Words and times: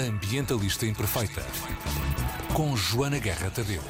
Ambientalista 0.00 0.86
Imperfeita. 0.86 1.42
Com 2.54 2.74
Joana 2.74 3.18
Guerra 3.18 3.50
Tadeu. 3.50 3.82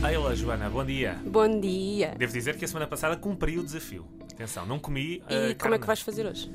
Olá, 0.00 0.34
Joana, 0.34 0.70
bom 0.70 0.82
dia. 0.82 1.20
Bom 1.26 1.60
dia. 1.60 2.14
Devo 2.16 2.32
dizer 2.32 2.56
que 2.56 2.64
a 2.64 2.68
semana 2.68 2.86
passada 2.86 3.14
cumpri 3.14 3.58
o 3.58 3.62
desafio. 3.62 4.06
Atenção, 4.32 4.64
não 4.64 4.78
comi. 4.78 5.16
E 5.16 5.16
uh, 5.16 5.20
como 5.20 5.54
carne. 5.56 5.76
é 5.76 5.78
que 5.78 5.86
vais 5.86 6.00
fazer 6.00 6.26
hoje? 6.26 6.50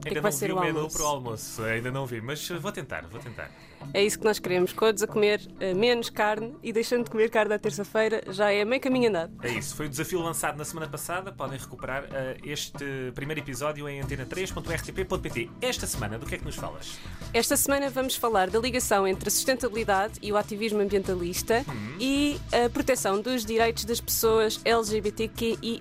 Ainda 0.00 0.08
que 0.08 0.14
não 0.14 0.22
vai 0.22 0.32
vi 0.32 0.38
ser 0.38 0.52
o 0.52 0.56
o 0.56 0.60
menu 0.60 0.78
almoço? 0.78 0.96
para 0.96 1.04
o 1.04 1.08
almoço, 1.08 1.62
ainda 1.62 1.90
não 1.90 2.06
vi, 2.06 2.20
mas 2.20 2.48
uh, 2.50 2.58
vou 2.58 2.72
tentar, 2.72 3.06
vou 3.06 3.20
tentar. 3.20 3.50
É 3.92 4.02
isso 4.02 4.18
que 4.18 4.24
nós 4.24 4.38
queremos. 4.38 4.72
Todos 4.72 5.02
a 5.02 5.06
comer 5.06 5.40
eh, 5.58 5.72
menos 5.72 6.10
carne 6.10 6.54
e 6.62 6.72
deixando 6.72 7.04
de 7.04 7.10
comer 7.10 7.30
carne 7.30 7.54
à 7.54 7.58
terça-feira 7.58 8.22
já 8.28 8.52
é 8.52 8.64
meio 8.64 8.80
caminho 8.80 9.08
andado. 9.08 9.32
É 9.42 9.50
isso, 9.50 9.74
foi 9.74 9.86
o 9.86 9.88
desafio 9.88 10.20
lançado 10.20 10.56
na 10.56 10.64
semana 10.64 10.88
passada. 10.88 11.32
Podem 11.32 11.58
recuperar 11.58 12.04
uh, 12.04 12.08
este 12.44 12.84
primeiro 13.14 13.40
episódio 13.40 13.88
em 13.88 14.00
antena3.rtp.pt. 14.02 15.50
Esta 15.60 15.86
semana, 15.86 16.18
do 16.18 16.26
que 16.26 16.34
é 16.34 16.38
que 16.38 16.44
nos 16.44 16.56
falas? 16.56 16.98
Esta 17.32 17.56
semana 17.56 17.88
vamos 17.88 18.16
falar 18.16 18.50
da 18.50 18.58
ligação 18.58 19.06
entre 19.06 19.28
a 19.28 19.30
sustentabilidade 19.30 20.18
e 20.20 20.32
o 20.32 20.36
ativismo 20.36 20.80
ambientalista 20.80 21.64
e 21.98 22.38
a 22.52 22.68
proteção 22.68 23.20
dos 23.20 23.44
direitos 23.44 23.84
das 23.84 24.00
pessoas 24.00 24.60
LGBTQIA. 24.64 25.80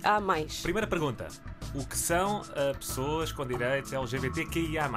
Primeira 0.64 0.88
pergunta: 0.88 1.28
o 1.76 1.86
que 1.86 1.98
são 1.98 2.42
uh, 2.42 2.78
pessoas 2.78 3.32
com 3.32 3.46
direitos 3.46 3.94
LGBTQIA? 3.94 4.90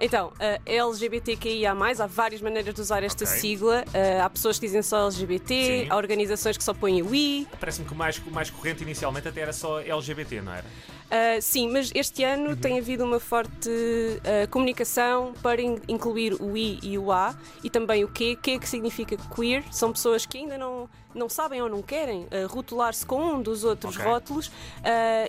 Então, 0.00 0.32
a 0.38 0.70
LGBTQIA, 0.70 1.72
há 1.72 2.06
várias 2.06 2.40
maneiras 2.40 2.74
de 2.74 2.80
usar 2.80 3.02
esta 3.02 3.24
Ok. 3.24 3.36
sigla. 3.38 3.84
Uh, 3.88 4.22
há 4.22 4.30
pessoas 4.30 4.58
que 4.58 4.66
dizem 4.66 4.82
só 4.82 5.04
LGBT, 5.06 5.54
Sim. 5.84 5.86
há 5.90 5.96
organizações 5.96 6.56
que 6.56 6.64
só 6.64 6.74
põem 6.74 7.02
o 7.02 7.14
I. 7.14 7.46
Parece-me 7.58 7.86
que 7.86 7.92
o 7.92 7.96
mais, 7.96 8.18
o 8.18 8.30
mais 8.30 8.50
corrente 8.50 8.82
inicialmente 8.82 9.28
até 9.28 9.40
era 9.40 9.52
só 9.52 9.80
LGBT, 9.80 10.40
não 10.42 10.52
era? 10.52 10.64
Uh, 11.08 11.40
sim, 11.40 11.70
mas 11.72 11.90
este 11.94 12.22
ano 12.22 12.54
tem 12.54 12.78
havido 12.78 13.02
uma 13.02 13.18
forte 13.18 13.70
uh, 13.70 14.46
comunicação 14.50 15.32
para 15.42 15.62
in- 15.62 15.80
incluir 15.88 16.34
o 16.34 16.54
I 16.54 16.78
e 16.82 16.98
o 16.98 17.10
A 17.10 17.34
e 17.64 17.70
também 17.70 18.04
o 18.04 18.08
Q. 18.08 18.36
Q 18.36 18.58
que 18.58 18.68
significa 18.68 19.16
queer. 19.34 19.64
São 19.72 19.90
pessoas 19.90 20.26
que 20.26 20.36
ainda 20.36 20.58
não, 20.58 20.86
não 21.18 21.28
sabem 21.28 21.60
ou 21.60 21.68
não 21.68 21.82
querem 21.82 22.22
uh, 22.22 22.46
rotular-se 22.48 23.04
com 23.04 23.20
um 23.20 23.42
dos 23.42 23.64
outros 23.64 23.96
Ok. 23.96 24.06
rótulos 24.06 24.46
uh, 24.48 24.50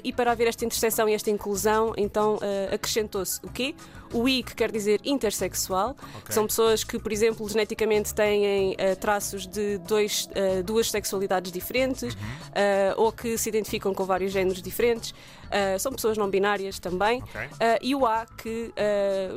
e 0.04 0.14
para 0.14 0.32
haver 0.32 0.48
esta 0.48 0.64
interseção 0.64 1.10
e 1.10 1.14
esta 1.14 1.30
inclusão, 1.30 1.94
então 1.98 2.36
uh, 2.36 2.74
acrescentou-se 2.74 3.40
o 3.44 3.50
Q. 3.50 3.76
O 4.12 4.28
I, 4.28 4.42
que 4.42 4.56
quer 4.56 4.72
dizer 4.72 5.00
intersexual, 5.06 5.96
Ok. 6.18 6.34
são 6.34 6.48
pessoas 6.48 6.84
que, 6.84 6.98
por 6.98 7.12
exemplo, 7.12 7.48
geneticamente 7.48 8.12
têm 8.12 8.76
traços 9.00 9.46
de 9.46 9.78
dois, 9.78 10.28
duas 10.66 10.90
sexualidades 10.90 11.52
diferentes 11.52 12.16
Uhum. 12.16 12.20
uh, 12.20 12.94
ou 13.04 13.12
que 13.12 13.38
se 13.38 13.50
identificam 13.50 13.94
com 13.94 14.06
vários 14.06 14.32
géneros 14.32 14.64
diferentes. 14.64 15.14
São 15.80 15.92
pessoas 15.92 16.16
não 16.18 16.28
binárias 16.30 16.78
também. 16.80 17.22
Ok. 17.24 17.42
Uh, 17.42 17.50
e 17.82 17.96
o 17.96 18.06
A, 18.06 18.26
que 18.26 18.72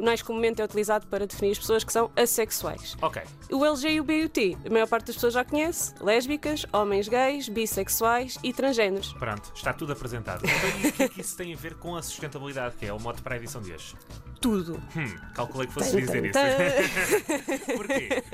mais 0.02 0.22
comumente 0.22 0.60
é 0.60 0.64
utilizado 0.64 1.06
para 1.06 1.26
definir 1.26 1.52
as 1.52 1.58
pessoas 1.58 1.84
que 1.84 1.92
são 1.92 2.10
assexuais. 2.16 2.96
Ok. 3.02 3.20
O 3.50 3.64
LG 3.66 3.88
e 3.90 4.00
o 4.00 4.04
BUT, 4.04 4.56
a 4.66 4.70
maior 4.70 4.86
parte 4.88 5.06
das 5.08 5.16
pessoas 5.16 5.34
já 5.34 5.44
conhece: 5.44 5.94
lésbicas, 6.42 6.66
homens 6.72 7.08
gays, 7.08 7.48
bissexuais 7.48 8.38
e 8.42 8.52
transgêneros. 8.52 9.12
Pronto, 9.14 9.52
está 9.54 9.72
tudo 9.72 9.92
apresentado. 9.92 10.44
Então, 10.44 10.70
e 10.82 10.88
o 10.88 10.92
que 10.92 11.02
é 11.04 11.08
que 11.08 11.20
isso 11.20 11.36
tem 11.36 11.54
a 11.54 11.56
ver 11.56 11.74
com 11.74 11.96
a 11.96 12.02
sustentabilidade, 12.02 12.76
que 12.76 12.86
é 12.86 12.92
o 12.92 12.98
mote 12.98 13.22
para 13.22 13.34
a 13.34 13.38
edição 13.38 13.62
de 13.62 13.72
hoje? 13.72 13.94
Tudo. 14.40 14.82
Hum, 14.96 15.16
calculei 15.34 15.68
que 15.68 15.74
fosse 15.74 15.92
Tan, 15.92 16.00
dizer 16.00 16.32
tan, 16.32 16.48
isso. 16.48 17.66
Porquê? 17.76 18.22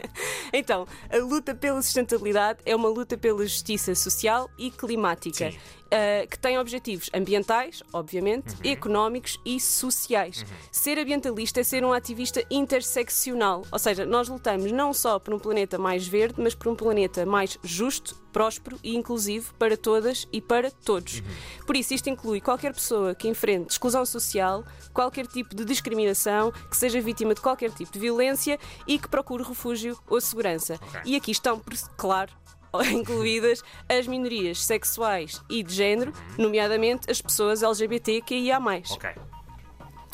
Então, 0.51 0.87
a 1.11 1.19
luta 1.19 1.55
pela 1.55 1.83
sustentabilidade 1.83 2.61
é 2.65 2.75
uma 2.75 2.89
luta 2.89 3.19
pela 3.19 3.43
justiça 3.43 3.95
social 3.95 4.49
e 4.57 4.71
climática, 4.71 5.51
Sim. 5.51 5.59
Uh, 5.93 6.29
que 6.29 6.39
tem 6.39 6.59
objetivos 6.59 7.11
ambientais, 7.15 7.83
obviamente, 7.93 8.55
Uhum. 8.65 8.71
económicos 8.73 9.39
e 9.45 9.59
sociais. 9.61 10.45
Ser 10.71 10.99
ambientalista 10.99 11.61
é 11.61 11.65
ser 11.65 11.85
um 11.85 11.93
ativista 11.93 12.43
interseccional, 12.51 13.63
ou 13.71 13.79
seja, 13.79 14.05
nós 14.07 14.29
lutamos 14.29 14.71
não 14.73 14.93
só 14.93 15.19
por 15.19 15.35
um 15.35 15.39
planeta 15.39 15.79
mais 15.79 16.07
verde, 16.07 16.35
mas 16.39 16.55
por 16.55 16.69
um 16.69 16.75
planeta 16.77 17.25
mais 17.27 17.59
justo, 17.63 18.17
próspero 18.33 18.79
e 18.85 18.95
inclusivo 18.95 19.53
para 19.55 19.77
todas 19.77 20.29
e 20.33 20.41
para 20.41 20.71
todos. 20.71 21.23
Por 21.67 21.75
isso, 21.77 21.93
isto 21.95 22.09
inclui 22.09 22.41
qualquer 22.41 22.73
pessoa 22.73 23.15
que 23.15 23.27
enfrente 23.27 23.73
exclusão 23.73 24.05
social, 24.07 24.65
qualquer 24.93 25.27
tipo 25.27 25.55
de 25.57 25.65
discriminação, 25.65 26.53
que 26.71 26.77
seja 26.77 27.01
vítima 27.01 27.35
de 27.35 27.41
qualquer 27.41 27.71
tipo 27.73 27.91
de 27.93 27.99
violência 27.99 28.59
e 28.87 28.99
que 28.99 29.09
procure 29.09 29.43
refúgio 29.43 29.99
ou 30.09 30.21
segurança. 30.21 30.75
Ok. 30.75 31.01
E 31.05 31.17
aqui 31.17 31.31
estão, 31.33 31.59
por- 31.59 31.75
claro, 31.97 32.33
incluídas 32.93 33.63
as 33.89 34.07
minorias 34.07 34.65
sexuais 34.65 35.43
e 35.49 35.63
de 35.63 35.75
género, 35.75 36.13
nomeadamente 36.37 37.11
as 37.11 37.21
pessoas 37.21 37.63
LGBTQIA. 37.63 38.59
Ok. 38.59 39.38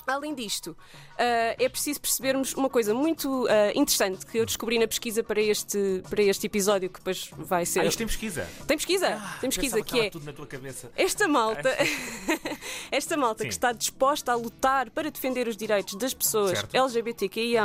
Além 0.06 0.34
disto, 0.34 0.76
ah, 1.19 1.54
é 1.59 1.69
preciso 1.69 2.00
percebermos 2.00 2.54
uma 2.54 2.69
coisa 2.69 2.92
muito 2.92 3.47
ah, 3.48 3.72
interessante 3.75 4.26
que 4.26 4.38
eu 4.38 4.47
descobri 4.47 4.78
na 4.78 4.87
pesquisa 4.87 5.22
para 5.22 5.41
este, 5.41 6.03
para 6.09 6.22
este 6.22 6.47
episódio, 6.47 6.91
que 6.91 6.98
depois 6.98 7.31
vai 7.37 7.65
ser. 7.65 7.81
Ah, 7.81 7.84
isto 7.87 7.98
tem 7.98 8.06
pesquisa. 8.06 8.48
Tem 8.66 8.76
pesquisa, 8.76 9.06
tem 9.41 9.50
Pensava 9.50 9.76
pesquisa, 9.76 9.82
que 9.82 10.00
é 10.00 10.10
tudo 10.10 10.26
na 10.26 10.32
tua 10.32 10.47
cabeça. 10.47 10.91
esta 10.97 11.26
malta, 11.28 11.70
esta 12.91 13.16
malta 13.16 13.42
Sim. 13.42 13.48
que 13.48 13.54
está 13.54 13.72
disposta 13.72 14.32
a 14.32 14.34
lutar 14.34 14.91
para 14.91 15.10
defender 15.10 15.48
os 15.48 15.56
direitos 15.56 15.94
das 15.97 16.12
pessoas 16.12 16.59
Certo. 16.59 16.75
LGBTQIA, 16.75 17.65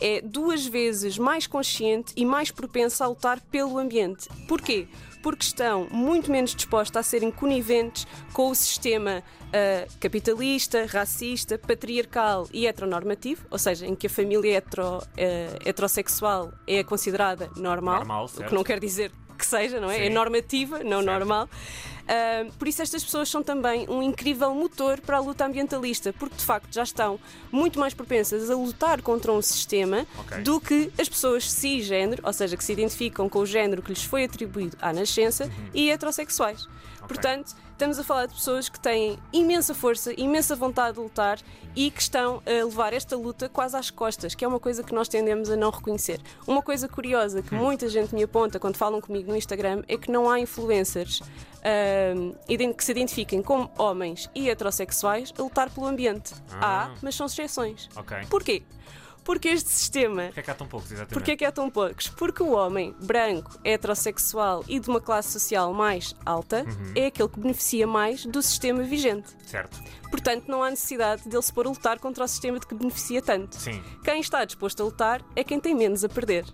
é 0.00 0.20
duas 0.20 0.66
vezes 0.66 1.18
mais 1.18 1.46
consciente 1.46 2.12
e 2.16 2.24
mais 2.24 2.50
propensa 2.50 3.04
a 3.04 3.08
lutar 3.08 3.40
pelo 3.40 3.78
ambiente. 3.78 4.28
Porquê? 4.46 4.88
Porque 5.22 5.44
estão 5.44 5.86
muito 5.90 6.30
menos 6.30 6.54
dispostas 6.54 7.06
a 7.06 7.08
serem 7.08 7.30
coniventes 7.30 8.06
com 8.32 8.50
o 8.50 8.54
sistema 8.54 9.22
ah, 9.52 9.86
capitalista, 9.98 10.86
racista, 10.86 11.58
patriarcal 11.58 12.48
e 12.52 12.66
heteronormativo, 12.66 13.46
ou 13.50 13.58
seja, 13.58 13.86
em 13.86 13.94
que 13.94 14.06
a 14.06 14.10
família 14.10 14.56
hetero, 14.56 14.98
ah, 14.98 15.58
heterossexual 15.64 16.52
é 16.66 16.82
considerada 16.84 17.50
normal, 17.56 17.98
Normal, 17.98 18.26
o 18.26 18.44
que 18.44 18.54
não 18.54 18.64
quer 18.64 18.78
dizer 18.78 19.12
que 19.40 19.46
seja, 19.46 19.80
não 19.80 19.90
é? 19.90 19.96
Sim. 19.96 20.02
É 20.04 20.08
normativa, 20.10 20.78
não 20.84 21.02
Certo. 21.02 21.06
normal. 21.18 21.48
Ah, 22.08 22.44
por 22.58 22.66
isso, 22.66 22.82
estas 22.82 23.04
pessoas 23.04 23.28
são 23.28 23.40
também 23.42 23.88
um 23.88 24.02
incrível 24.02 24.52
motor 24.54 25.00
para 25.00 25.16
a 25.16 25.20
luta 25.20 25.44
ambientalista, 25.46 26.12
porque 26.12 26.36
de 26.36 26.44
facto 26.44 26.66
já 26.72 26.82
estão 26.82 27.18
muito 27.52 27.78
mais 27.78 27.94
propensas 27.94 28.50
a 28.50 28.54
lutar 28.56 29.00
contra 29.00 29.30
um 29.32 29.40
sistema 29.40 30.04
Ok. 30.18 30.38
do 30.42 30.60
que 30.60 30.90
as 30.98 31.08
pessoas 31.08 31.48
cisgênero, 31.50 32.20
ou 32.26 32.32
seja, 32.32 32.56
que 32.56 32.64
se 32.64 32.72
identificam 32.72 33.28
com 33.28 33.38
o 33.40 33.46
género 33.46 33.80
que 33.80 33.90
lhes 33.90 34.02
foi 34.02 34.24
atribuído 34.24 34.76
à 34.80 34.92
nascença, 34.92 35.44
Uhum. 35.44 35.50
e 35.72 35.90
heterossexuais. 35.90 36.66
Portanto, 37.14 37.56
estamos 37.72 37.98
a 37.98 38.04
falar 38.04 38.26
de 38.26 38.34
pessoas 38.34 38.68
que 38.68 38.78
têm 38.78 39.18
imensa 39.32 39.74
força, 39.74 40.12
imensa 40.16 40.54
vontade 40.54 40.94
de 40.94 41.00
lutar 41.02 41.40
e 41.74 41.90
que 41.90 42.00
estão 42.00 42.40
a 42.46 42.64
levar 42.64 42.92
esta 42.92 43.16
luta 43.16 43.48
quase 43.48 43.76
às 43.76 43.90
costas, 43.90 44.32
que 44.34 44.44
é 44.44 44.48
uma 44.48 44.60
coisa 44.60 44.84
que 44.84 44.94
nós 44.94 45.08
tendemos 45.08 45.50
a 45.50 45.56
não 45.56 45.70
reconhecer. 45.70 46.20
Uma 46.46 46.62
coisa 46.62 46.86
curiosa 46.88 47.40
Hum. 47.40 47.42
que 47.42 47.54
muita 47.56 47.88
gente 47.88 48.14
me 48.14 48.22
aponta 48.22 48.60
quando 48.60 48.76
falam 48.76 49.00
comigo 49.00 49.28
no 49.28 49.36
Instagram 49.36 49.82
é 49.88 49.96
que 49.96 50.08
não 50.10 50.30
há 50.30 50.38
influencers 50.38 51.20
ident- 52.48 52.76
que 52.76 52.84
se 52.84 52.92
identifiquem 52.92 53.42
como 53.42 53.70
homens 53.76 54.30
e 54.34 54.48
heterossexuais 54.48 55.32
a 55.36 55.42
lutar 55.42 55.68
pelo 55.70 55.86
ambiente. 55.86 56.32
Ah. 56.52 56.84
Há, 56.84 56.90
mas 57.02 57.14
são 57.16 57.26
exceções. 57.26 57.88
Ok. 57.96 58.16
Porquê? 58.30 58.62
Porque 59.24 59.48
este 59.48 59.68
sistema 59.70 60.24
Porquê 60.26 60.40
é 60.40 60.42
que 60.42 60.50
há 60.50 60.54
tão 60.54 60.66
poucos, 60.66 60.90
exatamente? 60.90 61.12
Porquê 61.14 61.30
é 61.32 61.36
que 61.36 61.44
há 61.44 61.52
tão 61.52 61.70
poucos? 61.70 62.08
Porque 62.08 62.42
o 62.42 62.52
homem 62.52 62.94
branco, 63.00 63.58
heterossexual 63.64 64.64
e 64.68 64.78
de 64.80 64.88
uma 64.88 65.00
classe 65.00 65.32
social 65.32 65.72
mais 65.74 66.14
alta 66.24 66.64
Uhum. 66.66 66.92
é 66.94 67.06
aquele 67.06 67.28
que 67.28 67.38
beneficia 67.40 67.86
mais 67.86 68.24
do 68.26 68.42
sistema 68.42 68.82
vigente. 68.82 69.28
Certo. 69.46 69.78
Portanto, 70.10 70.44
não 70.48 70.62
há 70.62 70.70
necessidade 70.70 71.28
dele 71.28 71.42
se 71.42 71.52
pôr 71.52 71.66
a 71.66 71.70
lutar 71.70 71.98
contra 71.98 72.24
o 72.24 72.28
sistema 72.28 72.58
de 72.58 72.66
que 72.66 72.74
beneficia 72.74 73.22
tanto. 73.22 73.56
Sim. 73.56 73.82
Quem 74.04 74.20
está 74.20 74.44
disposto 74.44 74.80
a 74.80 74.84
lutar 74.84 75.22
é 75.36 75.44
quem 75.44 75.60
tem 75.60 75.74
menos 75.74 76.04
a 76.04 76.08
perder. 76.08 76.44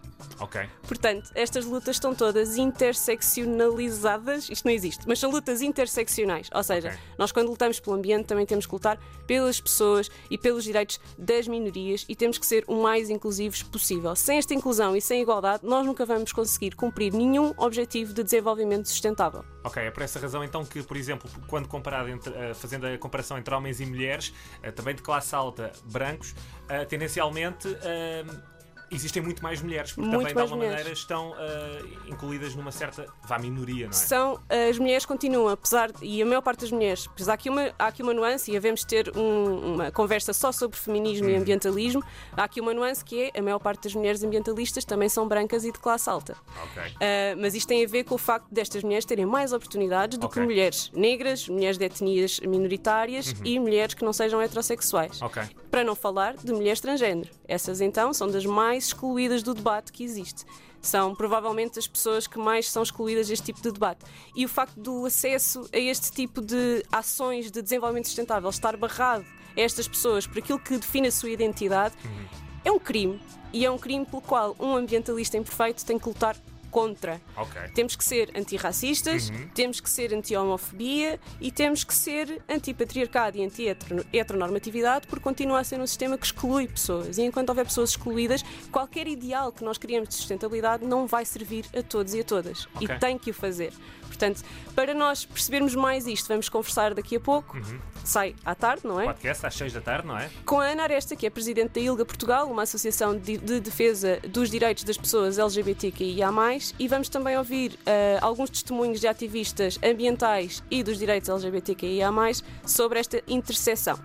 Ok. 0.41 0.61
Portanto, 0.87 1.31
estas 1.35 1.65
lutas 1.65 1.97
estão 1.97 2.15
todas 2.15 2.57
interseccionalizadas. 2.57 4.49
Isto 4.51 4.65
não 4.67 4.73
existe, 4.73 5.05
mas 5.07 5.19
são 5.19 5.31
lutas 5.31 5.63
interseccionais. 5.63 6.49
Ou 6.55 6.63
seja, 6.63 6.89
Ok. 6.89 6.99
nós, 7.19 7.33
quando 7.33 7.49
lutamos 7.49 7.81
pelo 7.81 7.97
ambiente, 7.97 8.27
também 8.27 8.45
temos 8.47 8.67
que 8.67 8.73
lutar 8.73 8.99
pelas 9.27 9.61
pessoas 9.61 10.11
e 10.31 10.37
pelos 10.39 10.65
direitos 10.65 11.01
das 11.19 11.49
minorias 11.49 12.05
e 12.09 12.15
temos 12.15 12.39
que 12.39 12.47
ser 12.47 12.65
o 12.67 12.83
mais 12.83 13.11
inclusivos 13.11 13.63
possível. 13.63 14.15
Sem 14.15 14.39
esta 14.39 14.55
inclusão 14.55 14.95
e 14.97 15.01
sem 15.01 15.23
igualdade, 15.23 15.65
nós 15.65 15.85
nunca 15.85 16.05
vamos 16.05 16.33
conseguir 16.33 16.75
cumprir 16.75 17.13
nenhum 17.13 17.53
objetivo 17.57 18.13
de 18.13 18.23
desenvolvimento 18.23 18.87
sustentável. 18.89 19.45
Ok, 19.65 19.83
é 19.83 19.91
por 19.91 20.03
essa 20.03 20.19
razão 20.21 20.45
então 20.45 20.65
que, 20.65 20.83
por 20.83 20.97
exemplo, 20.97 21.29
quando 21.49 21.67
comparado 21.69 22.09
entre, 22.09 22.33
eh, 22.35 22.55
fazendo 22.55 22.87
a 22.87 22.97
comparação 22.99 23.37
entre 23.37 23.46
homens 23.55 23.81
e 23.81 23.87
mulheres, 23.87 24.33
eh, 24.63 24.71
também 24.71 24.95
de 24.95 25.03
classe 25.03 25.35
alta, 25.35 25.73
brancos, 25.85 26.35
eh, 26.69 26.85
tendencialmente 26.85 27.69
eh, 27.83 28.25
existem 28.91 29.23
muito 29.23 29.43
mais 29.43 29.61
mulheres, 29.61 29.93
porque 29.93 30.09
Muito 30.09 30.21
também 30.21 30.35
de 30.35 30.41
alguma 30.41 30.57
mulheres. 30.57 30.79
maneira 30.79 30.93
estão 30.99 31.35
eh, 31.39 31.83
incluídas 32.09 32.55
numa 32.55 32.71
certa 32.73 33.07
vá 33.27 33.39
minoria, 33.39 33.87
não 33.87 33.91
é? 33.91 33.95
São, 33.95 34.41
as 34.71 34.79
mulheres 34.79 35.05
continuam, 35.05 35.49
apesar, 35.49 35.91
e 36.01 36.23
a 36.23 36.27
maior 36.27 36.41
parte 36.43 36.61
das 36.61 36.71
mulheres, 36.71 37.09
há 37.29 37.33
aqui 37.33 37.49
uma, 37.51 37.73
há 37.79 37.87
aqui 37.89 38.03
uma 38.03 38.15
nuance, 38.15 38.51
e 38.51 38.55
devemos 38.55 38.85
ter 38.85 39.13
um- 39.17 39.75
uma 39.75 39.91
conversa 39.91 40.33
só 40.33 40.53
sobre 40.53 40.79
feminismo 40.79 41.29
e 41.29 41.35
ambientalismo, 41.37 42.03
há 42.37 42.45
aqui 42.45 42.61
uma 42.61 42.73
nuance 42.73 43.05
que 43.05 43.25
é, 43.35 43.39
a 43.39 43.43
maior 43.43 43.59
parte 43.59 43.85
das 43.85 43.95
mulheres 43.95 44.23
ambientalistas 44.23 44.85
também 44.85 45.09
são 45.09 45.27
brancas 45.27 45.65
e 45.65 45.73
de 45.73 45.79
classe 45.79 46.09
alta. 46.09 46.37
Ok. 46.71 46.83
Ah, 47.01 47.37
mas 47.39 47.55
isto 47.55 47.69
tem 47.69 47.85
a 47.85 47.89
ver 47.89 48.05
com 48.05 48.15
o 48.15 48.19
facto 48.19 48.47
destas 48.51 48.83
mulheres 48.83 49.05
terem 49.05 49.27
mais 49.27 49.53
oportunidades 49.53 50.19
do 50.19 50.27
Ok. 50.27 50.41
que 50.41 50.47
mulheres 50.47 50.91
negras, 50.95 51.49
mulheres 51.49 51.77
de 51.79 51.85
etnias 51.85 52.41
minoritárias 52.41 53.35
e 53.45 53.59
mulheres 53.59 53.95
que 53.95 54.05
não 54.05 54.13
sejam 54.13 54.41
heterossexuais. 54.41 55.21
Ok. 55.23 55.43
Para 55.77 55.85
não 55.85 55.95
falar 55.95 56.39
de 56.39 56.55
mulheres 56.55 56.81
transgênero. 56.81 57.29
Essas 57.47 57.83
então 57.83 58.11
são 58.11 58.29
das 58.29 58.47
mais 58.47 58.87
excluídas 58.87 59.43
do 59.43 59.53
debate 59.53 59.93
que 59.93 60.03
existe. 60.03 60.43
São 60.81 61.15
provavelmente 61.15 61.79
as 61.79 61.87
pessoas 61.87 62.27
que 62.27 62.39
mais 62.39 62.71
são 62.71 62.83
excluídas 62.83 63.29
deste 63.29 63.45
tipo 63.45 63.61
de 63.61 63.71
debate. 63.71 64.03
E 64.35 64.47
o 64.47 64.49
facto 64.49 64.75
do 64.81 65.05
acesso 65.05 65.69
a 65.71 65.77
este 65.77 66.11
tipo 66.13 66.41
de 66.41 66.83
ações 66.91 67.51
de 67.51 67.61
desenvolvimento 67.61 68.07
sustentável 68.07 68.49
estar 68.49 68.75
barrado 68.75 69.27
a 69.55 69.61
estas 69.61 69.87
pessoas 69.87 70.27
por 70.27 70.39
aquilo 70.39 70.59
que 70.59 70.79
define 70.79 71.09
a 71.09 71.13
sua 71.13 71.29
identidade 71.29 71.95
é 72.65 72.73
um 72.73 72.79
crime. 72.79 73.21
E 73.53 73.67
é 73.67 73.71
um 73.71 73.77
crime 73.77 74.07
pelo 74.07 74.23
qual 74.23 74.57
um 74.59 74.77
ambientalista 74.77 75.37
imperfeito 75.37 75.85
tem 75.85 75.99
que 75.99 76.09
lutar 76.09 76.39
contra. 76.71 77.21
Ok. 77.37 77.61
Temos 77.75 77.97
que 77.97 78.05
ser 78.05 78.31
antirracistas, 78.37 79.33
temos 79.55 79.81
que 79.81 79.89
ser 79.89 80.15
anti-homofobia 80.15 81.19
e 81.41 81.51
temos 81.51 81.85
que 81.85 81.95
ser 81.95 82.43
anti-patriarcado 82.49 83.39
e 83.39 83.45
anti-heteronormatividade, 83.45 85.07
porque 85.07 85.23
continua 85.23 85.61
a 85.61 85.65
ser 85.65 85.81
um 85.81 85.87
sistema 85.87 86.17
que 86.19 86.27
exclui 86.27 86.69
pessoas. 86.69 87.19
E 87.19 87.23
enquanto 87.23 87.49
houver 87.51 87.67
pessoas 87.67 87.91
excluídas, 87.91 88.45
qualquer 88.71 89.07
ideal 89.07 89.53
que 89.53 89.65
nós 89.65 89.79
criamos 89.79 90.09
de 90.09 90.15
sustentabilidade 90.15 90.85
não 90.85 91.07
vai 91.07 91.25
servir 91.25 91.65
a 91.77 91.83
todos 91.83 92.15
e 92.15 92.21
a 92.21 92.25
todas. 92.25 92.67
Ok. 92.75 92.87
E 92.87 92.99
tem 92.99 93.19
que 93.19 93.31
o 93.31 93.35
fazer. 93.35 93.73
Portanto, 94.07 94.43
para 94.75 94.95
nós 94.95 95.25
percebermos 95.25 95.75
mais 95.75 96.07
isto, 96.07 96.29
vamos 96.29 96.49
conversar 96.49 96.95
daqui 96.95 97.17
a 97.17 97.21
pouco. 97.21 97.59
Sai 98.05 98.35
à 98.45 98.55
tarde, 98.55 98.83
não 98.87 99.01
é? 99.01 99.05
Podcast 99.05 99.47
às 99.47 99.55
6 99.55 99.73
da 99.73 99.81
tarde, 99.81 100.07
não 100.07 100.17
é? 100.17 100.31
com 100.45 100.61
a 100.61 100.67
Ana 100.67 100.85
Aresta, 100.85 101.17
que 101.17 101.27
é 101.27 101.31
presidente 101.31 101.73
da 101.73 101.81
ILGA 101.81 102.05
Portugal, 102.05 102.49
uma 102.51 102.63
associação 102.63 103.19
de, 103.19 103.37
de 103.37 103.61
defesa 103.61 104.21
dos 104.29 104.49
direitos 104.49 104.85
das 104.85 104.97
pessoas 104.97 105.39
LGBTQIA+, 105.39 106.31
e 106.79 106.89
vamos 106.89 107.09
também 107.09 107.37
ouvir 107.37 107.79
eh, 107.87 108.19
alguns 108.21 108.51
testemunhos 108.51 109.01
de 109.01 109.09
ativistas 109.09 109.79
ambientais 109.83 110.63
e 110.71 110.83
dos 110.83 110.99
direitos 110.99 111.29
LGBTQIA+, 111.29 112.11
sobre 112.65 112.99
esta 112.99 113.23
interseção. 113.27 113.99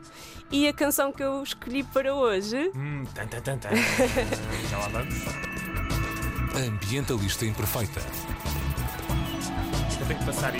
E 0.52 0.68
a 0.68 0.74
canção 0.74 1.12
que 1.12 1.24
eu 1.24 1.42
escolhi 1.42 1.84
para 1.84 2.14
hoje... 2.14 2.72
Hum, 2.76 3.06
tan, 3.16 3.28
tan, 3.28 3.42
tan, 3.42 3.58
tan. 3.58 3.70
Já 4.70 4.78
lá 4.78 4.88
vamos. 4.90 5.16
Ambientalista 6.56 7.46
Imperfeita. 7.46 8.02
Eu 10.00 10.08
tenho 10.08 10.20
que 10.20 10.26
passar 10.26 10.54
isto. 10.56 10.60